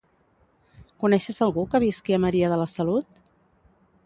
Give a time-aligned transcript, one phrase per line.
[1.03, 3.23] Coneixes algú que visqui a Maria de la Salut?